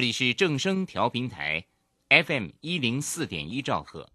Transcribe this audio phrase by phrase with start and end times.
[0.00, 1.62] 这里是正声调频台
[2.08, 4.08] ，FM 一零四点一兆赫，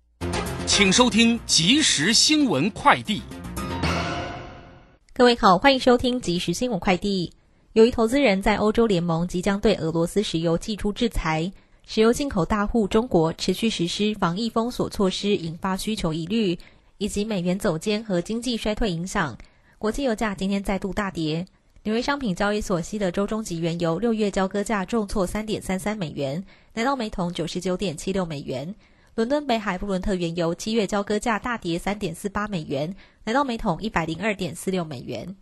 [0.66, 3.22] 请收听即时新闻快递。
[5.14, 7.32] 各位好，欢迎收听即时新闻快递。
[7.74, 11.52] 由于投资人在欧洲联盟即将对俄罗斯石油寄出制裁，
[11.86, 16.58] 石油进口大户中国持续实施防疫封锁措施，引发需求疑虑，
[16.98, 19.38] 以及美元走坚和经济衰退影响，
[19.78, 21.46] 国际油价今天再度大跌。
[21.86, 26.44] 纽约商品交易所西德州中级原油六月交割价重挫三点三三美元，
[26.74, 28.74] 来到每桶九十九点七六美元。
[29.14, 35.36] 伦敦北海布伦特原油七月交割价大跌三点四八美元，来到每桶一百零二点四六美元。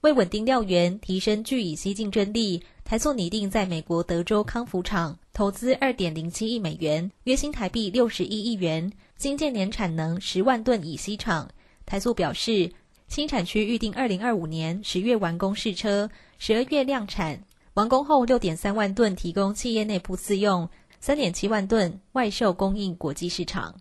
[0.00, 11.50] 为稳定料源，提升聚乙烯竞争力，台塑拟定在美国德州康福厂投资二点零七亿美元，约新台币六十一亿元，新建年产能十万吨乙烯厂。
[11.84, 12.72] 台塑表示。
[13.14, 17.40] 新产区预定二零二五年十月完工试车，十二月量产。
[17.74, 23.76] 完工后六点三万吨提供企业内部自用，三点七万吨外售供应国际市场。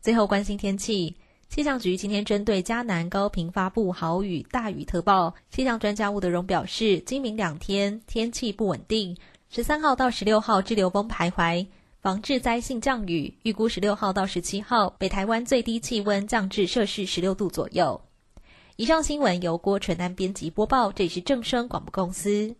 [0.00, 1.16] 最后关心天气，
[1.48, 5.34] 气象局今天针对嘉南高频发布豪雨大雨特报。
[5.50, 9.16] 气象专家吴德荣表示，今明两天天气不稳定，
[9.50, 11.66] 十三号到十六号滞留风徘徊。
[12.02, 18.00] 防治灾性降雨，预估十六号到十七号，北台湾最低气温降至摄氏十六度左右。
[18.74, 22.56] 以上新闻由郭纯安编辑播报，这里是正声广播公司。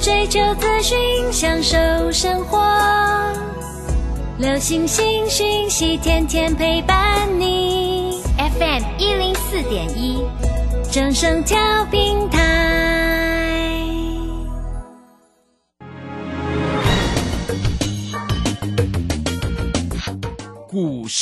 [0.00, 0.96] 追求资讯，
[1.30, 1.76] 享受
[2.10, 2.58] 生活，
[4.38, 8.22] 流星星讯息，天天陪伴你。
[8.38, 10.24] FM 一零四点一，
[10.90, 13.13] 正声调频台。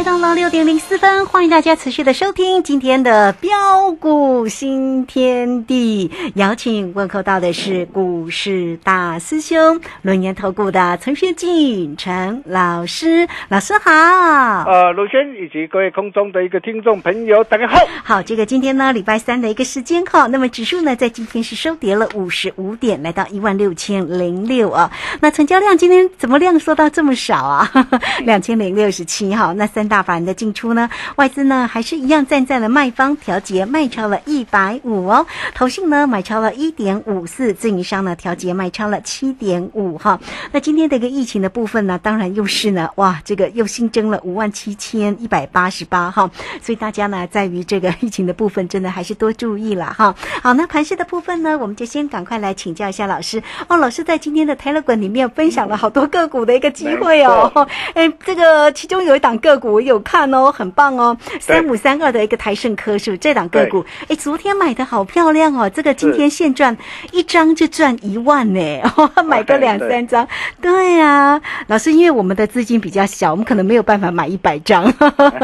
[0.00, 6.10] 来到了六点零四分，欢迎大家持续的收听今天的标股新天地。
[6.36, 13.90] 邀请问候到的是股市大师兄轮研投顾的陈学进陈老师，老师好。
[13.92, 17.76] 呃，卢轩以及各位空中的一个听众朋友，大家好。
[18.02, 24.90] 好，这个今天呢礼拜三的一个时间哈，那么指数呢在今天是收跌了五十五点，来到一万六千零六啊。
[25.20, 27.70] 那成交量今天怎么量缩到这么少啊？
[28.24, 29.00] 两千零六十。
[29.00, 29.54] 十七哈。
[29.56, 35.26] 那三大法人的进出呢，外资呢还是一样站在了卖方，调节卖超了一百五哦。
[35.54, 40.18] 投信呢买超了一点五四，自营商呢调节卖超了七点五哈。
[40.52, 46.30] 那今天的一个疫情的部分呢，当然又是呢，哇，这个又新增了五万七千一百八十八哈。
[46.62, 50.14] 所以大家呢，在于这个疫情的部分，真的还是多注意了哈。
[50.42, 53.76] 好，那盘市的部分呢，我们就先赶快来请教一下老师哦。
[53.76, 57.66] 老师在今天的 Telegram 里面分享了好多个股的一个机会哦。
[57.94, 63.82] 哎，这个其中有一档个股我有看哦，很棒哦，三五三二的一个台盛科是不是这档个股？
[64.08, 66.76] 哎，昨天买的好漂亮哦，这个今天现赚
[67.12, 68.60] 一张就赚一万呢，
[69.24, 70.28] 买个两三张。
[70.60, 74.92] 对呀，老师，因为我们的资金比较小，我们可能没有办法买一百张。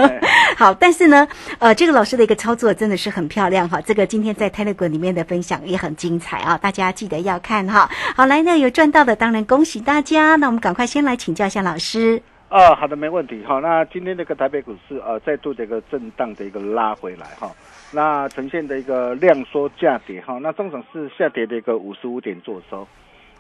[0.55, 1.27] 好，但是呢，
[1.59, 3.81] 呃，这个老师的一个操作真的是很漂亮哈。
[3.81, 7.88] 这个今天在 Telegram 里面的分享也很精彩啊，大家记得要看哈。
[8.15, 10.37] 好，来呢有赚到的，当然恭喜大家。
[10.37, 12.21] 那我们赶快先来请教一下老师。
[12.48, 13.43] 啊，好的，没问题。
[13.44, 17.50] 好，那今天这个台北股市呃再度的一个震荡的一个拉回来哈，
[17.93, 22.87] 那呈现的一个量缩价跌哈，那中场是下跌的一个五十五点做收。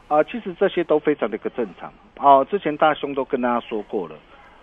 [0.08, 2.44] 啊，其实这些都非常的一个正常哦。
[2.50, 4.14] 之前大兄都跟大家说过了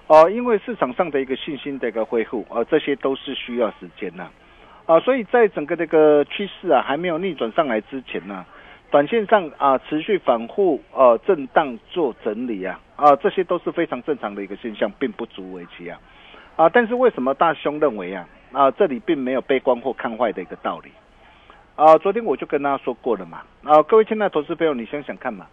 [0.07, 4.29] 哦，因为市场上的一个信心的一个恢复，啊，这些都是需要时间呐。
[4.85, 8.45] 啊，所以在整个这个趋势啊还没有逆转上来之前呢，
[8.93, 15.99] 短线上啊持续反复呃震荡做整理啊啊，这些都是非常正常的一个现象，并不足为奇啊
[16.55, 16.69] 啊。
[16.69, 20.91] 但是为什么大兄认为啊啊这里并没有悲观或看坏的一个道理？
[21.75, 23.41] 啊，昨天我就跟大家说过了嘛。
[23.63, 25.47] 啊，各位亲爱的投资朋友，你想想看嘛。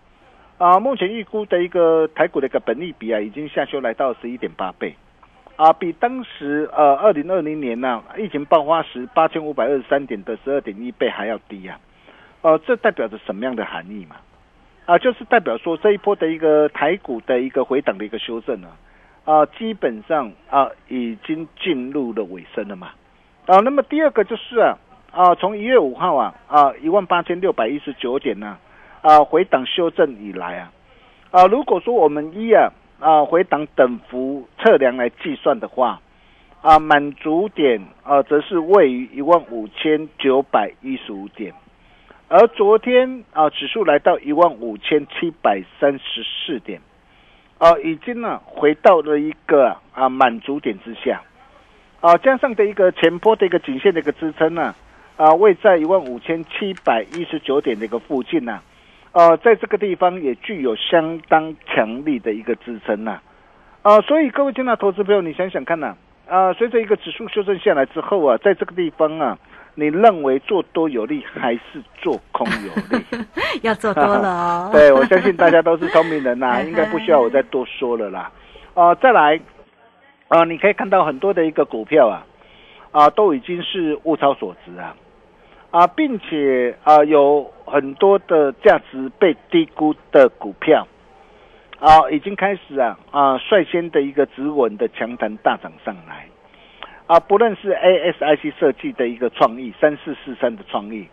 [0.58, 4.94] 啊，目前预估的一个台股的一个本利比啊，已经下修来到十一点八倍，
[5.56, 11.80] 啊，比当时呃二零二零年呢疫情爆发时八千五百二十三点的十二点一倍还要低呀。
[12.42, 14.16] 呃，这代表着什么样的含义嘛？
[14.86, 18.68] 啊，就是代表说这一波的一个台股的一个回档的一个修正呢，
[19.24, 22.90] 啊，基本上啊已经进入了尾声了嘛。
[23.46, 24.76] 啊，那么第二个就是啊。
[25.12, 28.56] 啊，从一月五号啊啊一万八千六百一十九点呢
[29.02, 30.72] 啊回档修正以来啊
[31.32, 32.70] 啊如果说我们一啊
[33.00, 36.00] 啊回档等幅测量来计算的话
[36.62, 41.52] 啊满足点啊则是位于一万五千九百一十五点，
[42.32, 46.80] 而昨天啊指数来到一万五千七百三十四点
[47.58, 51.20] 啊已经呢回到了一个啊满足点之下
[52.00, 54.74] 啊加上的一个前坡的一个颈线的一个支撑呢。
[55.16, 58.58] 啊，位在一万五千七百一十九点的一个附近呢，
[59.12, 63.20] 呃，在这个地方也具有相当强力的一个支撑呐，
[63.82, 65.94] 啊，所以各位听到投资朋友，你想想看呐，
[66.26, 69.38] 啊，随着一个指数修正下来之后啊，在这个地方啊，
[69.74, 73.04] 你认为做多有利还是做空有利？
[73.62, 74.70] 要做多了哦。
[74.74, 78.30] 对，我相信大家都是聪明人呐， 应该不需要我再多说了啦。
[78.74, 79.40] 啊，再来，
[80.28, 82.26] 啊，你可以看到很多的一个股票啊，
[82.92, 84.94] 啊，都已经是物超所值啊。
[85.70, 90.86] 啊，并且啊，有很多的价值被低估的股票，
[91.78, 96.26] 啊，已经开始啊啊率先的一个止稳的强弹大涨上来，
[97.10, 101.08] 啊，不论是 ASIC 设计的一个创意三四四三的创意，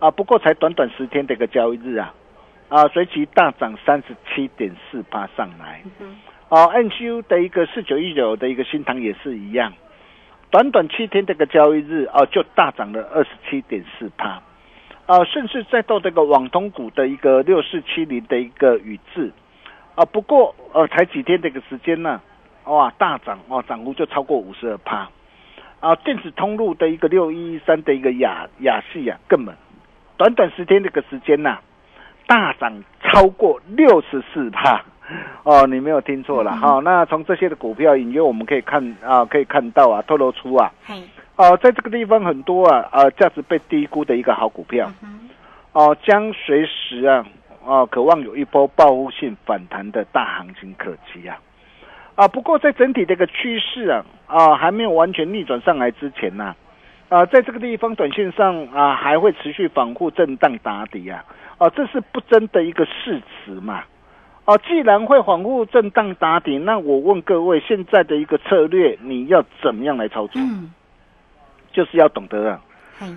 [0.00, 2.12] 啊，不过才短短十天的一个交易日啊，
[2.68, 5.84] 啊，随即大涨三十七点四八上来，
[6.48, 9.72] 啊，NCU 的一个四九一九的一个新塘也是一样。
[10.50, 14.42] 短短七天这个交易日啊，就大涨了二十七点四八，
[15.06, 19.30] 啊，甚至再到这个网通股的一个六四七零的一个宇智，
[19.94, 22.20] 啊，不过呃才几天这个时间呢，
[22.64, 25.08] 哇，大涨哦，涨幅就超过五十二趴，
[25.80, 29.54] 啊，电子通路的一个六一一三的一个亚亚系啊，根本
[30.16, 31.58] 短短十天这个时间呐，
[32.26, 34.84] 大涨超过六十四帕。
[35.42, 36.80] 哦，你没有听错了哈。
[36.84, 40.70] 那从这些的股票隐约我们可以看啊，可以看到啊，透露出啊，
[41.34, 44.88] 哦，在这个地方很多啊啊，价值被低估的一个好股票，
[45.72, 47.26] 哦，将随时啊
[47.66, 51.36] 啊，渴望有一波报复性反弹的大行情可期啊
[52.20, 52.28] 啊。
[52.28, 56.54] 不过在整体的一个趋势啊啊还没有完全逆转上来之前呢
[57.08, 61.24] 啊，在这个地方短线上啊还会持续反复震荡打底啊
[61.58, 63.82] 啊，这是不争的一个事实嘛。
[64.46, 70.40] 哦，既然会反复震荡打底，那我问各位，现在的一个策略，你要怎么样来操作？
[70.40, 70.72] 嗯，
[71.72, 72.60] 就是要懂得啊，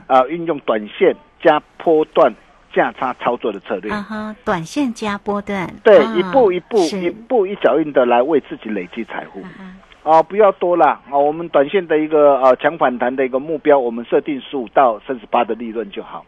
[0.07, 2.33] 啊，运用短线加波段
[2.73, 3.91] 价差操作的策略。
[3.91, 9.41] 啊哈，短线加波段，对，一步一步，一步一脚印的来为自己累积财富。
[10.03, 16.25] 啊，不要多了啊，我们短线的一个呃强反弹的一个目标，我们设定十五到三十八的利润就好。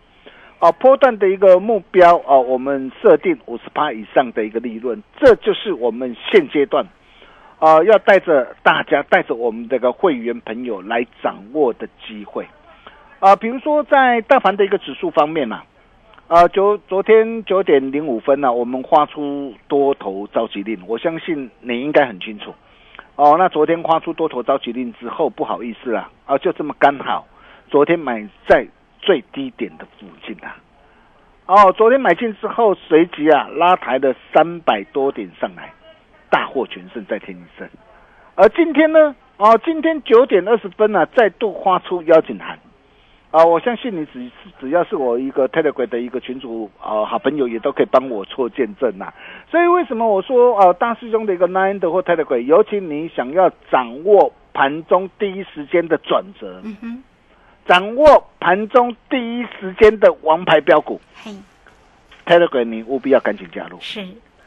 [0.59, 6.85] 啊，波段的一个目标啊，我们设定五十趴以上的一个利润，这就是我们现阶段，
[7.59, 12.47] 啊、要带着大家，带着我们这个会员朋友来掌握的机会
[13.19, 15.65] 啊、比如说在大盘的一个指数方面呢、啊，
[16.27, 22.51] 啊昨昨天九点零五分呢、我们发出多头召集令，我相信你应该很清楚。
[23.15, 27.27] 哦，那昨天发出多头召集令之后，不好意思啦，啊，就这么刚好，
[27.69, 28.67] 昨天买在
[28.99, 30.57] 最低点的附近啊。
[31.45, 35.71] 哦，昨天买进之后，随即啊拉抬了三百多点上来，
[36.31, 37.69] 大获全胜，再添一胜。
[38.33, 42.57] 而今天呢，哦，今天九点二十分呢、再度发出邀请函。
[43.35, 49.13] 啊，我相信你只只要是我一个 Telegram 的一个群主啊、好朋友也都可以帮我做见证呐、
[49.51, 57.03] 所以为什么我说啊、大师兄的一个 Nine 的或 Telegram，尤其你想要掌握盘中第一时间的转折，嗯哼，
[57.65, 61.31] 掌握盘中第一时间的王牌标股嘿
[62.25, 63.77] ，Telegram，你务必要赶紧加入。
[63.81, 63.99] 是，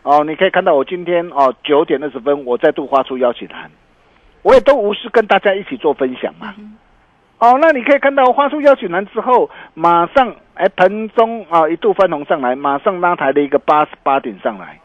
[0.02, 0.24] 哦。
[0.24, 3.70] 你可以看到我今天哦九点二十分，我再度发出邀请函，
[4.40, 6.54] 我也都无私跟大家一起做分享嘛。
[7.38, 14.80] 哦，那你可以看到发出邀请函之后，马上哎盘中啊一度翻红上来，马上拉抬了一个八十八点上来。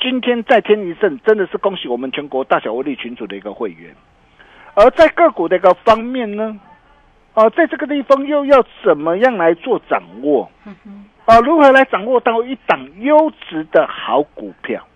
[0.00, 3.92] 今天再添一胜，真的是恭喜我们全国大小威力群组的一个会员。
[4.74, 6.56] 而在个股的一个方面呢，
[7.34, 10.48] 哦，在这个地方又要怎么样来做掌握？
[11.24, 14.86] 啊，如何来掌握到一档优质的好股票？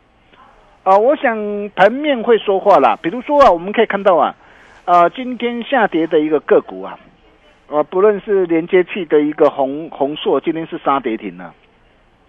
[0.85, 1.37] 啊，我想
[1.75, 2.97] 盘面会说话啦。
[3.03, 4.37] 比如说啊，我们可以看到啊，
[4.85, 6.99] 呃，今天下跌的一个个股啊，
[7.69, 11.55] 呃，不论是连接器的一个红红硕，今天是杀跌停了。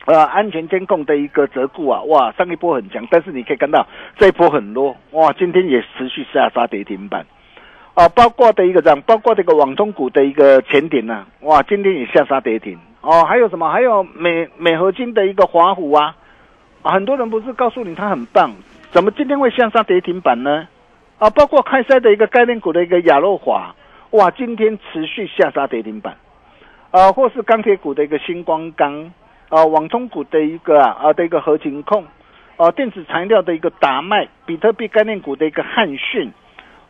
[0.05, 7.25] 呃，安全监控的一个折固啊，哇，上一波很强，但是你可以看到这一波很弱，哇，今天也持续下杀跌停板。
[7.95, 12.77] 啊，包括的一个这样，包括这个网通股的一个前顶呢、哇，今天也下杀跌停。
[13.01, 13.71] 哦，还有什么？
[13.71, 16.15] 还有美美合金的一个华虎啊，
[16.83, 18.53] 很多人不是告诉你它很棒，
[18.91, 20.67] 怎么今天会下杀跌停板呢？
[21.23, 23.73] 啊，包括开塞的一个概念股的一个亚诺华，
[24.11, 26.17] 哇，今天持续下杀跌停板，
[26.91, 29.09] 啊，或是钢铁股的一个星光钢，
[29.47, 32.03] 啊，网通股的一个啊啊的一个合情控，
[32.57, 36.29] 啊，电子材料的一个达麦，比特币概念股的一个汉讯。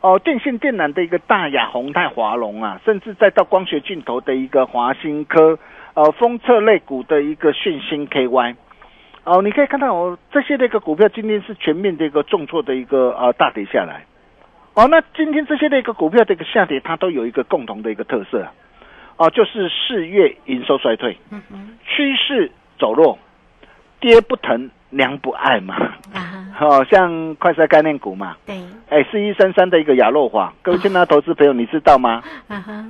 [0.02, 5.60] 哦，电信电缆的一个大雅、宏泰、华龙啊，甚至再到光学镜头的一个华新科，
[5.94, 8.56] 呃，封测类股的一个讯星 KY，
[9.26, 14.04] 哦，你可以看到哦，这些的一个股票今天是全面的一个重挫的一个呃大跌下来，
[14.76, 18.42] 哦，那今天这些的一个股票的一个下跌，它都有一个共同的一个特色。
[18.42, 18.52] 啊，
[19.18, 21.16] 哦，就是四月营收衰退，
[21.86, 23.20] 趋势走弱，
[24.00, 25.76] 跌不疼，娘不爱嘛，
[26.12, 32.24] 啊，哦，像快赛概念股嘛，对，哎，四一三三的一个亚诺华，各位亲爱的投资朋友，你知道吗？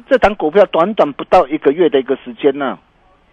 [0.08, 2.80] 这档股票短短不到一个月的一个时间呢，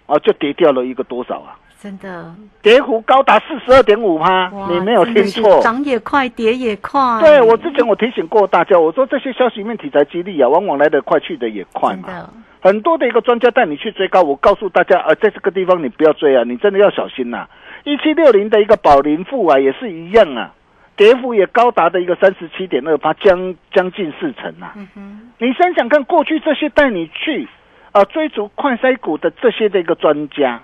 [0.06, 1.56] 哦，就跌掉了一个多少啊？
[1.82, 5.62] 真的，跌幅高达四十二点五趴，你没有听错。
[5.62, 7.00] 涨也快，跌也快。
[7.20, 12.28] 对我之前我提醒过大家，我说这些消息面题材激励啊，往往来得快，去得也快嘛。
[12.60, 17.48] 很多的一个专家带你去追高，我告诉大家，呃，在这个地方你不要追啊，你真的要小心呐、
[17.84, 20.52] 一七六零的一个宝林富啊，也是一样啊，
[20.96, 24.74] 跌幅也高达的一个三十七点二八，将将近四成啊。
[24.96, 27.48] 嗯，你想想看，过去这些带你去
[27.92, 30.60] 啊、追逐快筛股的这些的一个专家，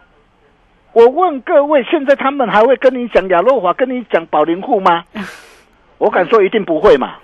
[0.96, 5.04] 我问各位，现在他们还会跟你讲亚诺华，跟你讲宝林户吗？
[5.98, 7.16] 我敢说一定不会嘛。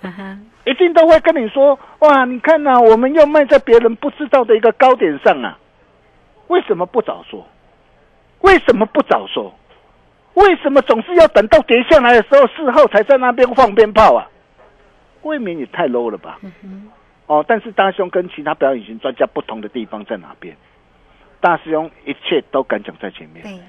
[0.63, 5.57] 一定都会跟你说，哇，你看呐、我们要卖在别人不知道的一个高点上啊，
[6.49, 7.47] 为什么不早说？
[8.41, 9.51] 为什么不早说？
[10.35, 14.29] 为什么总是要等到跌下来的时候，事后才在那边放鞭炮啊？
[15.23, 16.37] 未免也太 low 了吧？
[17.25, 20.55] 哦，但是大师兄跟其他表演型专家不同的地方在哪边？
[21.43, 23.43] 大师兄一切都敢讲在前面。
[23.43, 23.59] 对，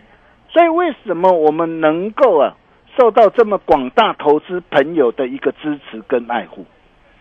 [0.49, 2.55] 所以为什么我们能够啊
[2.97, 6.65] 受到这么广大投资朋友的一个支持跟爱护？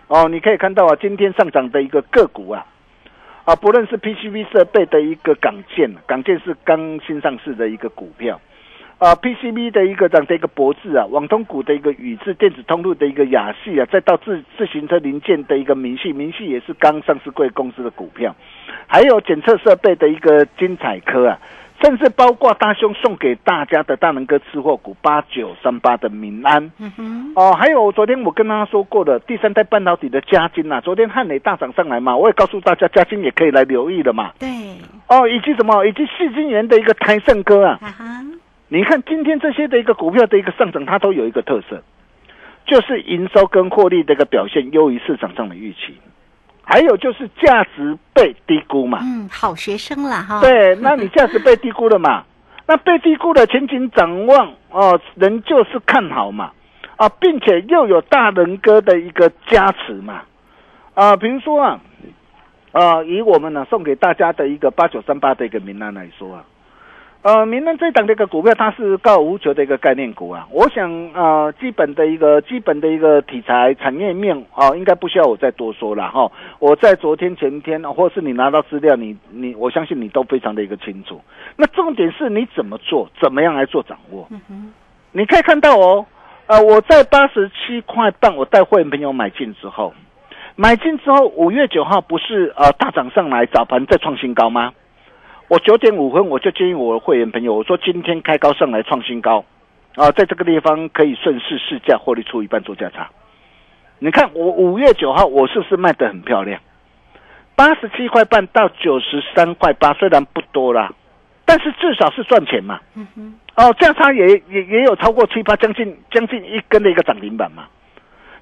[0.07, 2.67] 哦，你可以看到啊，今天上涨的一个个股啊，
[3.45, 8.39] 啊，不论是 PCB 设备的一个港建，港建是刚新上市的一个股票。
[9.03, 18.33] 啊，PCB 的一个这样的一个博智啊，网通股的一个宇智电子通路的一个雅系啊，再到自自行车零件的一个明细，明细也是刚上市贵公司的股票，
[18.87, 21.37] 还有检测设备的一个精彩科啊，
[21.81, 26.71] 甚至包括大兄送给大家的大能哥吃货股八九三八的民安。
[27.35, 34.47] 哦，还有昨天我跟大家说过的第三代半导体的嘉金呐、昨天汉磊大涨上来嘛，我也告诉大家嘉金也可以来留意了嘛，对，
[35.09, 37.79] 哦，以及什么，以及细金源的一个台盛哥啊，
[38.67, 41.83] 你看今天这些的一个股票的一个上涨，它都有一个特色，
[42.65, 45.97] 就是营收跟获利的一个表现优于市场上的预期，
[46.63, 48.99] 还有就是价值被低估嘛。
[49.03, 50.41] 嗯，好学生啦哈。
[50.41, 52.23] 对，那你价值被低估了嘛？
[52.65, 56.51] 那被低估的前景展望哦，仍旧是看好嘛。
[56.95, 60.21] 啊，并且又有大人哥的一个加持嘛，
[60.93, 61.81] 啊，比如说啊，
[62.71, 66.45] 啊，以我们呢送给大家的一个八九三八的一个名单来说啊。
[67.23, 70.45] 呃，明能这档的一个股票，它是高无求的一个概念股啊。
[70.51, 76.29] 我想，呃，基本的一个基本的一个题材产业面啊，应该不需要我再多说了哈。
[76.59, 81.21] 我在昨天前天，或是你拿到资料，你你，我相信你都非常的一个清楚。
[81.55, 84.27] 那重点是你怎么做，怎么样来做掌握？
[85.13, 86.05] 你可以看到哦，
[86.47, 89.93] 呃，我在八十七块半，我带会员朋友买进之后，
[90.57, 94.73] 买进之后，五月九号不是呃大涨上来，早盘再创新高吗？
[95.49, 99.43] 我九点五分我就建议我的会员朋友，我说今天开高上来创新高，
[99.95, 103.09] 啊，在这个地方可以顺势试价获利出一半做价差。
[103.99, 106.59] 你看我五月九号我是不是卖的很漂亮？
[107.55, 110.91] 八十七块半到九十三块八，虽然不多啦，
[111.45, 112.79] 但是至少是赚钱嘛。
[112.95, 113.35] 嗯哼。
[113.55, 117.65] 哦，价差也也也有超过七八，将近将近一根的一个涨停板嘛。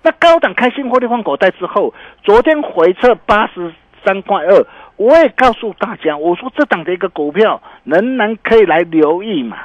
[0.01, 1.93] 那高档开心获利放口袋之后，
[2.23, 3.73] 昨天回撤八十
[4.05, 4.65] 三块二。
[5.01, 9.57] 我也告诉大家，我说这档的一个股票仍然可以来留意嘛。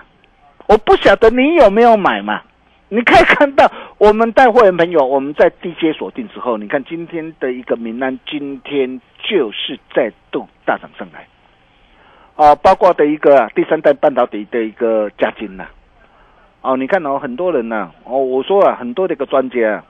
[0.67, 2.41] 我不晓得你有没有买嘛？
[2.89, 11.27] 你可以看到我们带货员朋友，我们在低阶锁定之后，你看今天的一个名单，今天就是再度大涨上来。
[12.37, 15.67] 啊，包括的一个第三代半导体的一个加金呐。
[16.63, 19.85] 哦，你看哦，很多人呐，哦，我说啊，很多的一个专家，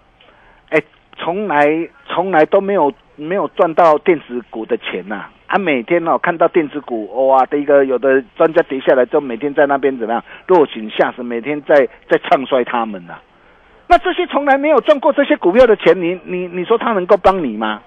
[0.71, 0.83] 哎，
[1.17, 5.26] 从来从来都没有没有赚到电子股的钱呐。
[5.47, 13.15] 啊，每天哦看到电子股哇的一个有的专家跌下来，就每天在那边怎么样落井下石，每天在在唱衰他们呐。
[13.88, 17.81] 那这些从来没有赚过这些股票的钱，你你你说他能够帮你吗？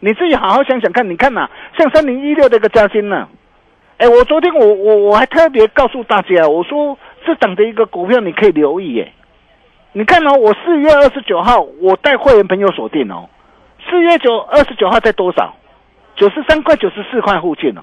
[0.00, 3.26] 你自己好好想想看，你看呐，像三零一六这个嘉兴呢，
[3.96, 9.10] 哎，我昨天我我我还特别告诉大家，我说这档的一个股票你可以留意耶。
[9.92, 13.30] 你看哦，我四月二十九号我带会员朋友锁定哦，
[13.88, 15.54] 四月九二十九号在多少？
[16.16, 17.82] 九十三块、九十四块附近哦，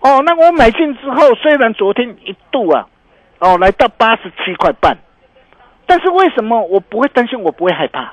[0.00, 2.86] 哦，那我买进之后，虽然昨天一度啊，
[3.38, 4.96] 哦，来到八十七块半，
[5.86, 7.40] 但是为什么我不会担心？
[7.40, 8.12] 我不会害怕？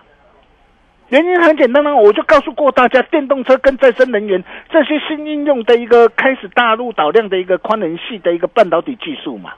[1.10, 9.54] 原因很简单呢，我就告诉过大家，电动车跟再生能源这些新应用的一个开始大陆导量的一个宽能系的一个半导体技术嘛，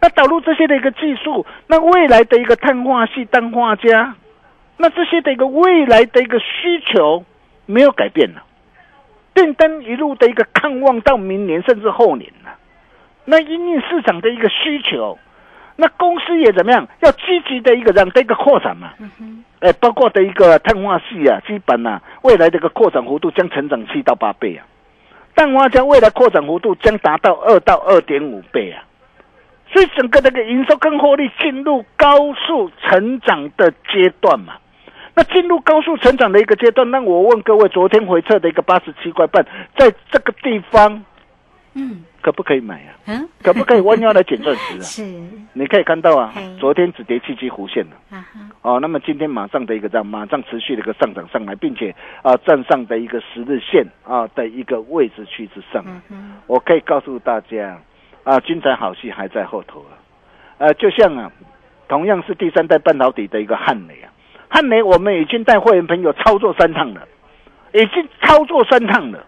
[0.00, 4.14] 那导入这些的一个技术，那未来的一个碳化系、氮化镓，
[4.76, 7.24] 那这些的一个未来的一个需求
[7.66, 8.44] 没有改变了。
[9.34, 12.50] 电灯一路的一个看望到明年甚至后年了，
[13.24, 15.18] 那因应市场的一个需求，
[15.76, 16.86] 那公司也怎么样？
[17.00, 18.92] 要积极的一个让这个扩展嘛，
[19.60, 24.66] 哎，包括的一个碳化系啊，基本啊，未来这个扩展幅度将成长七到八倍啊，
[25.34, 28.82] 氮化镓未来扩展幅度将达到二到二点五倍啊，
[29.72, 34.54] 所以整个这个营收跟获利进入高速成长的阶段嘛。
[35.14, 39.44] 那进入高速成长的一个阶段，那我问各位，昨天回撤的一个八十七块半，
[39.76, 41.04] 在这个地方，
[41.74, 42.94] 嗯，可不可以买啊？
[43.06, 44.82] 嗯，可不可以弯腰来捡钻石啊？
[44.82, 45.02] 是，
[45.52, 48.24] 你可以看到啊，昨天只跌七七弧线了，啊
[48.62, 55.84] 哦，那么今天马上的一个这样，马上持续的一个上涨上来，并且啊站上的一个十日线啊的一个位置区之上，
[56.46, 57.78] 我可以告诉大家
[58.22, 59.98] 啊，精彩好戏还在后头啊，
[60.58, 61.32] 呃，就像啊，
[61.88, 64.12] 同样是第三代半导体的一个汉雷啊。
[64.50, 67.02] 汉雷，我们已经带会员朋友操作三趟了，
[67.72, 69.24] 已经操作三趟了。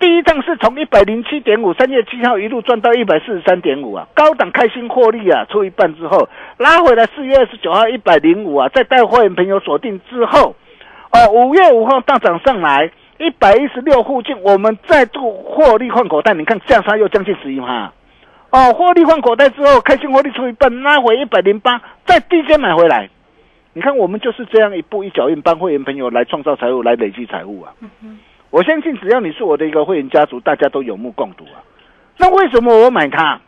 [0.00, 10.54] 第一趟是从一百零七点五，三月七号一路赚到一百四十三点五啊，高档开心获利啊，出一半之后拉回来，四月二十九号一百零五啊，再带会员朋友锁定之后，
[11.10, 17.92] 哦，五月五号大涨上来一百一十六附近，我们再度获利换口袋，你看价差又将近十一趴，
[18.50, 23.08] 哦，获利换口袋之后，开心获利出一半，拉回一百零八，再低阶买回来。
[23.78, 27.72] 你看，我们就是这样一步一脚印，帮会员朋友来创造财务，来累积财务啊！
[28.50, 31.62] 我相信，只要你是我的一个会员家族，大家都有目共睹啊。
[32.16, 33.40] 那为什么我买它？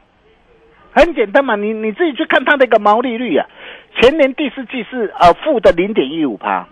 [0.93, 3.45] 很简单嘛，你你自己去看它的一个毛利率啊。
[4.01, 6.69] 前年第四季是呃负的零点一五趴，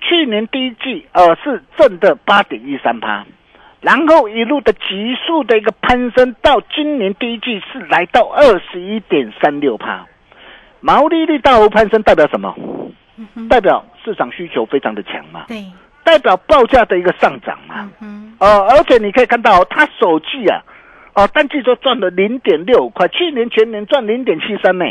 [0.00, 3.26] 去年第一季呃是正的八点一三趴，
[3.82, 10.06] 然后一路的急速的一个攀升，到今年第一季是来到二十一点三六趴。
[10.80, 12.54] 毛利率大幅攀升代表什么？
[13.48, 15.44] 代表市场需求非常的强嘛？
[15.48, 15.64] 对，
[16.04, 17.90] 代表报价的一个上涨嘛？
[18.00, 20.62] 嗯，呃，而且你可以看到，它首季啊，
[21.14, 24.84] 哦，单季就赚了零点六五块，去年全年赚零点七三呢，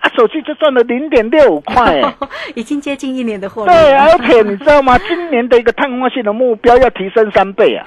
[0.00, 2.00] 啊，首季就赚了零点六五块，
[2.54, 3.64] 已经接近一年的货。
[3.66, 4.98] 对，而且你知道吗？
[5.08, 7.86] 今年的一个碳化性的目标要提升三倍啊，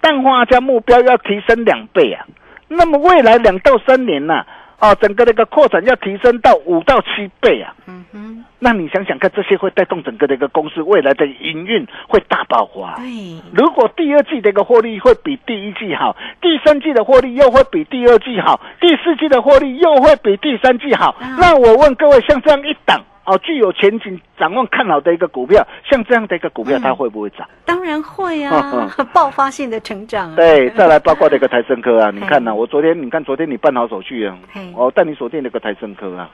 [0.00, 2.24] 氮化镓目标要提升两倍啊，
[2.68, 4.44] 那么未来两到三年呢？
[4.80, 7.74] 哦，整个那个扩展要提升到五到七倍啊。
[7.86, 12.96] 嗯哼，那你想想看，这些会带动整个的一个公司未来的营运会大爆发。
[12.96, 27.46] 对，如果第二季的一个获利会比第一季好，第三季的获利又会比第二季好，第四季的获利又会比第三季好，啊那我问各位，像这样一档哦，具有前景、展望看好的一个股票，像这样的一个股票，嗯它会不会涨？
[27.64, 30.36] 当然会嗯啊， 爆发性的成长啊。
[30.36, 36.28] 对，再来包括这个台升科啊， 你看呐、嘿我昨天你看昨天你办好手续啊嘿，我带你锁定那个台升科啊。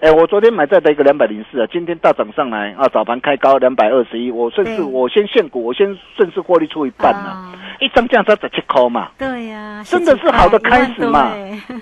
[0.00, 5.86] 哎，我昨天买在的一个两百零四啊，今天大涨上来啊，早盘开高两百二十一，我顺势我先现股，我先
[6.16, 11.32] 顺势获利出一半呢、啊一张这样才十七块嘛，对呀，真的是好的开始嘛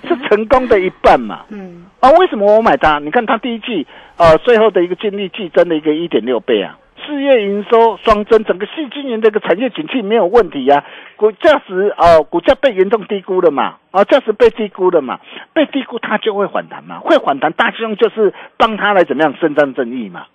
[0.07, 1.41] 是成功的一半嘛。
[1.49, 3.01] 嗯，啊，为什么我买它？
[3.01, 3.85] 你看它第一季
[4.17, 6.79] 呃最后的一个净利季增了一个一点六倍啊，
[7.09, 10.85] 事业营收双增，整个细晶圆这个产业景气没有问题啊。
[11.17, 15.19] 股价值哦，股价被严重低估了嘛，啊，价值被低估了嘛，
[15.55, 20.27] 被低估它就会反弹嘛，会反弹，大兄就是帮它来怎么样伸张正义嘛。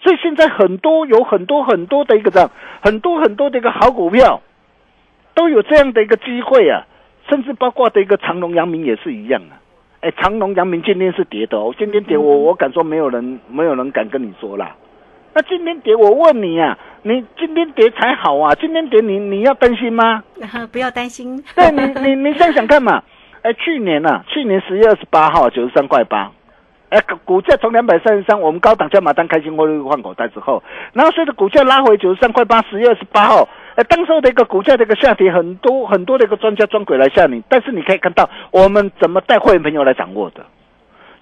[0.00, 2.48] 所以现在很多有很多很多的一个这样，
[2.80, 4.40] 很多很多的一个好股票，
[5.34, 6.86] 都有这样的一个机会啊，
[7.28, 9.58] 甚至包括的一个长隆、阳明也是一样啊。
[10.02, 14.76] 哎，长隆、阳明今天是跌的哦，今天跌我我敢说没有人没有人敢跟你说啦。
[15.34, 20.22] 那今天跌，我问你啊，你今天跌才好啊，今天跌你你要担心吗？
[20.70, 21.42] 不要担心。
[21.56, 23.02] 对你你你想想看嘛，
[23.42, 26.30] 哎，去年啊，去年十月二十八号九十三块八，
[26.90, 40.44] 哎，股股价从两百三十三，我们高档加码单开心获利换口袋之后，然后随着股价拉回九十三块八，十月二十八号，哎，当时候的一个股价的一个下跌，很多很多的一个专家专鬼来吓你，但是你可以看到我们怎么带会员朋友来掌握的，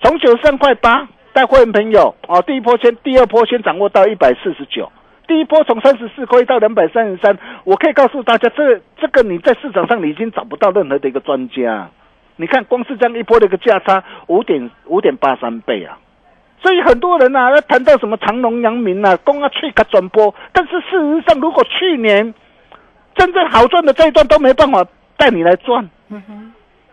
[0.03, 4.91] 从九十三块八带会员朋友哦，第一波先，第二波先掌握到一百四十九。
[5.27, 11.89] 第一波从三十四亏到两百三十三，我可以告诉大家，这这个你在市场上你已经找不到任何的一个专家。
[12.35, 15.99] 你看，光是这样一波的一个价差五点五点八三倍啊！
[16.63, 22.35] 所以很多人啊，要谈到什么长隆、阳明啊，供啊去个转播，但是事实上，如果去年
[23.15, 24.85] 真正好赚的这一段都没办法
[25.17, 25.89] 带你来赚，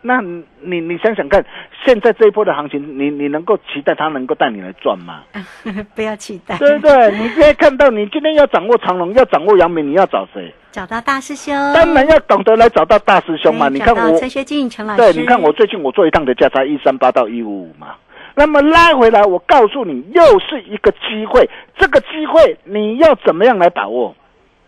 [0.01, 1.43] 那你你你想想看，
[1.85, 5.23] 现在这一波的行情，你你能够期待它能够带你来赚吗？
[5.95, 6.57] 不要期待。
[6.57, 7.11] 对不对？
[7.17, 10.53] 你可以看到，你今天要掌握长龙，要掌握阳明，你要找谁？
[10.71, 13.67] 找到大师兄，当然要懂得来找到大师兄嘛。
[13.67, 17.95] 你看我陈学进陈老师，对，你看我最近我做一趟的价差一三八到一五五嘛，
[18.35, 24.15] 那么拉回来，我告诉你，又是一个机会，这个机会你要怎么样来把握？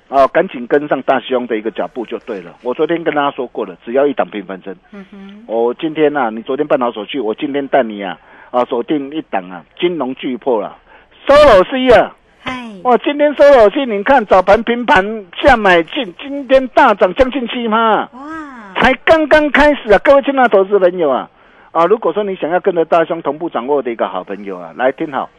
[0.09, 2.51] 哦，赶紧跟上大兄的一个脚步就对了。
[2.63, 4.75] 我昨天跟大家说过了，只要一档平分针。
[4.91, 8.17] 嗯哼，我今天啊、你昨天办好手续，我今天带你啊
[8.49, 10.75] 啊锁定一档啊，金融巨破了，
[11.27, 12.15] 收楼 C 啊。
[12.41, 12.51] 嗨，
[12.83, 17.77] 哇，今天收楼 C，你看早盘平盘下买进，今天大涨将近七趴。
[17.77, 21.29] 哇，才刚刚开始啊，各位亲爱的投资朋友啊，
[21.71, 25.29] 啊，如果说你想要跟着大兄同步掌握的一个好朋友啊，来听好，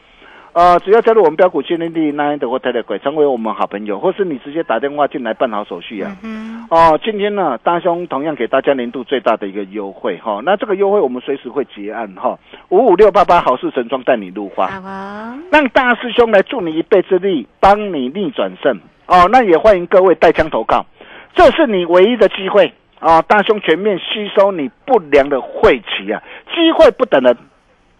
[0.53, 6.17] 呃，只要加入我们标股训练地那的或泰的鬼，成为我们好朋友，或是你直接打电话进来办好手续啊。
[6.25, 14.69] 嗯哦，今天呢，大兄同样给大家年度最大的一个优惠哈、那这个优惠我们随时会结案哈，五五六八八好事成双带你入，花。
[15.51, 19.29] 让大师兄来助你一臂之力，帮你逆转胜哦。
[19.31, 20.85] 那也欢迎各位带枪投靠，
[21.35, 23.23] 这是你唯一的机会啊！
[23.23, 26.23] 大兄全面吸收你不良的晦气啊！
[26.55, 27.37] 机会不等人，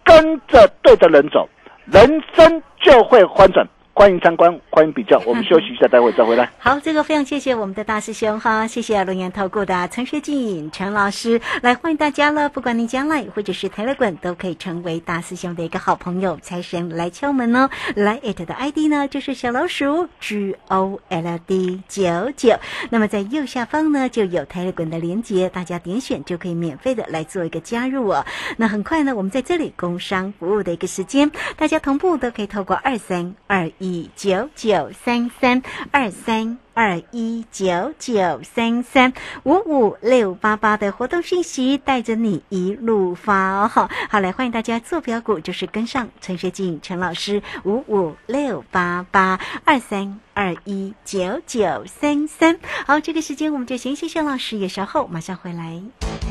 [0.03, 1.49] 跟着对的人走，
[1.85, 3.67] 人生就会翻转。
[3.93, 5.21] 欢迎参观，欢迎比较。
[5.27, 6.49] 我们休息一下，待会再回来。
[6.57, 12.49] 好，这个非常谢谢我们的大师兄哈，谢谢龙岩投顾的陈学进陈老师来欢迎大家了。
[12.49, 16.39] 不管你将来或者是台乐滚，都可以成为大师兄的一个好朋友。
[16.41, 22.55] 财神来敲门哦，来 it 的 ID 呢就是小老鼠 G O L D 九九。
[22.89, 28.25] 那么在右下方呢就有台乐滚的连接，大家点选就可以免费的来做一个加入哦。
[28.57, 36.57] 那很快呢，我们在这里工商服务的一个时间，大家同步都可以透过二三二一九九三三二三。
[36.73, 39.11] 二一九九三三
[39.43, 43.67] 五五六八八的活动讯息，带着你一路发哦。
[43.67, 43.89] 好，
[44.21, 52.57] 来欢迎大家做标股，就是跟上陈学静陈老师五五六八八二三二一九九三三。
[52.87, 56.30] 好，这个时间我们就先谢谢老师，也稍后马上回来。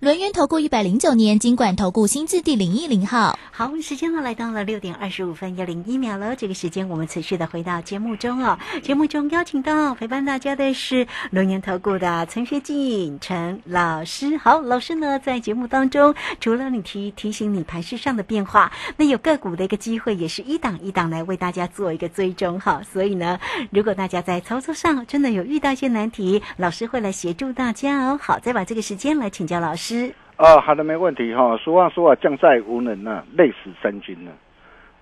[0.00, 3.36] 轮源投顾一百零九年金管投顾新字第零一零号。
[3.50, 6.36] 好，时间呢来到了六点二十五分又零一秒了。
[6.36, 8.56] 这个时间我们持续的回到节目中哦。
[8.80, 14.36] 节目中邀请到陪伴大家的是轮源投顾的陈学进陈老师。
[14.36, 22.80] 好，老师呢在节目当中，除了你提提醒你盘势上的变化，那有个股的一个机会，也是一档一档来为大家做一个追踪哈。
[22.92, 23.40] 所以呢，
[23.72, 28.20] 如果大家在操作上真的有遇到一些难题，老师会来协助大家哦。
[28.22, 29.87] 好，再把这个时间来请教老师。
[30.36, 31.56] 哦，好的，没问题哈。
[31.56, 34.30] 俗话说啊，将在无能啊，累死三军呢。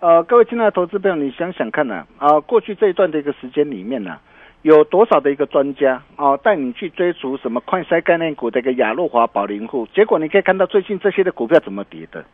[0.00, 4.18] 呃，各位亲爱的投资朋友，你想想看呐，啊，过去这一段的一个时间里面呢，
[4.62, 12.24] 有多少的一个专家啊，带你去追逐什么快筛概念股的一个亚诺华、宝林户，结果你可以看到最近这些的股票怎么跌的。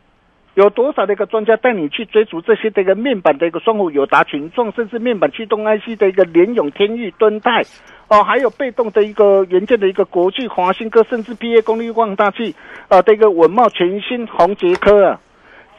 [0.55, 7.63] 有多少的一个专家带你去追逐这些的一个面板的一个双虎、友达、群众，甚至面板驱动 IC 的一个联永、天域、敦泰，
[8.09, 12.55] 哦，还有被动的一个元件的一个国际华新科，甚至 PA 功率放大器
[12.89, 15.19] 啊的一个稳茂、全新、宏杰科啊，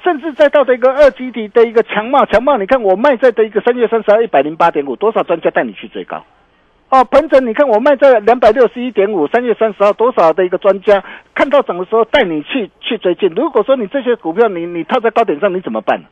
[0.03, 6.25] 甚至再到的一个二级体的一个强茂、强茂，你看我卖在的一个三月三十号一百零八点五，多少专家带你去追高？
[6.91, 11.03] 哦，鹏程，你看我卖在两百六十一点五，三月三十号多少的一个专家
[11.35, 13.29] 看到涨的时候带你去去追进。
[13.31, 16.03] 如果说你这些股票你你套在高点上，你怎么办？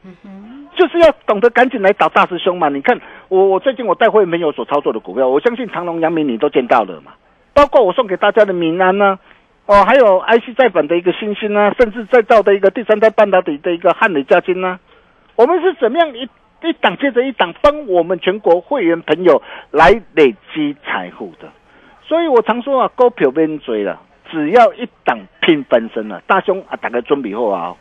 [0.83, 2.69] 就是要懂得赶紧来找大师兄嘛。
[2.69, 7.13] 你看我我最近我带会没有所操作的股票，我相信长隆、阳明你都见到了嘛。
[7.55, 9.17] 包括我送给大家的民安呢、
[9.67, 14.81] 哦，还有 IC 再本的一个新兴啊，甚至再造的一个第三代半导体的一个汉磊加金呢、
[15.37, 16.29] 我们是怎么样一
[16.67, 19.41] 一档接着一档帮我们全国会员朋友
[19.71, 21.49] 来累积财富的？
[22.09, 24.01] 所以我常说啊，高票边追了，
[24.33, 27.77] 只要一档拼翻身了，大兄啊，大家准备好啊！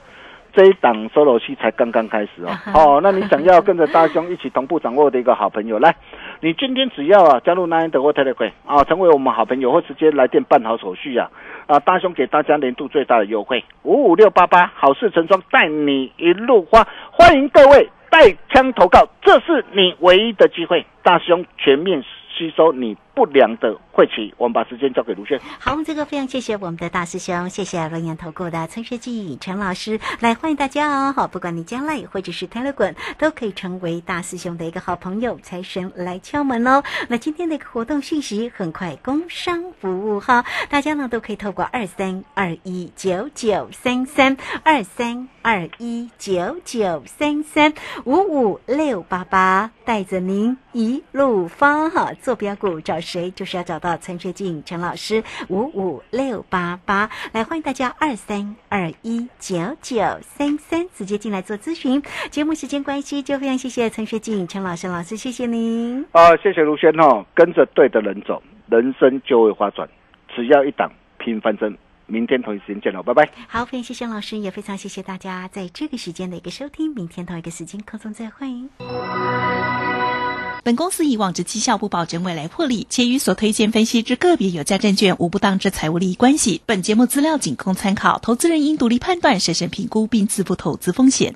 [0.53, 5.95] 这一档 solo 期才刚刚开始哦，哦，那你想要跟着大兄一起同步掌握的一个好朋友，来，
[6.41, 11.29] 你今天只要啊加入 Nine 的或 Telegram 啊，成为我们好朋友，或直接来电办好手续啊，
[11.67, 22.03] 啊，大兄给大家年度最大的优惠，五五六八八，好事成双，带你一路花，欢迎各位带枪投靠，这是你唯一的机会，大兄全面
[22.41, 25.39] 吸收你不良的晦气，我们把时间交给卢轩。
[25.59, 31.13] 好，这个非常谢谢我们的大师兄，谢谢龙岩投顾的陈学记陈老师，来欢迎大家哦。
[31.15, 36.81] 好，不管你将来或者是开了滚都可以成为大师兄的一个好朋友，财神来敲门哦。
[37.09, 47.71] 那今天的一个活动讯息很快，工商服务哈，大家呢都可以透过二三二一九九三三二三二一九九三三
[48.05, 62.01] 五五六八八，带着您一路发哈，坐标股找谁就是要找到陈学进陈老师五五六八八，来欢迎大家二三二一九九三三直接进来做咨询。
[62.29, 66.05] 节目时间关系，就非常谢谢陈学进陈老师老师，谢谢您。
[66.11, 69.87] 啊，谢谢卢轩哦，跟着对的人走，人生就会发转。
[70.33, 71.77] 只要一档拼翻身，
[72.11, 73.31] 明天同一时间见喽，拜拜。
[73.47, 76.93] 好，非常谢谢老师，也非常谢谢大家在这个时间的一个收听。
[76.93, 78.47] 明天同一个时间空中再会。
[80.63, 86.61] 本公司以往之绩效不保证未来获利，且与所推荐分析之个别有价证券无不当之财务利益关系。
[86.67, 91.35] 本节目资料仅供参考，投资人应独立判断、审慎评估并自负投资风险。